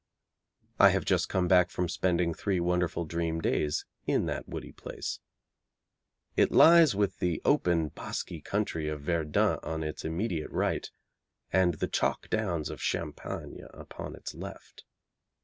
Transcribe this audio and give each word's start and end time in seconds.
I 0.79 0.89
have 0.89 1.05
just 1.05 1.29
come 1.29 1.47
back 1.47 1.69
from 1.69 1.87
spending 1.87 2.33
three 2.33 2.59
wonderful 2.59 3.05
dream 3.05 3.39
days 3.39 3.85
in 4.07 4.25
that 4.25 4.49
woody 4.49 4.71
place. 4.71 5.19
It 6.35 6.51
lies 6.51 6.95
with 6.95 7.19
the 7.19 7.39
open, 7.45 7.89
bosky 7.91 8.41
country 8.43 8.89
of 8.89 9.01
Verdun 9.01 9.59
on 9.61 9.83
its 9.83 10.03
immediate 10.03 10.49
right, 10.49 10.89
and 11.53 11.75
the 11.75 11.87
chalk 11.87 12.31
downs 12.31 12.71
of 12.71 12.81
Champagne 12.81 13.67
upon 13.75 14.15
its 14.15 14.33
left. 14.33 14.85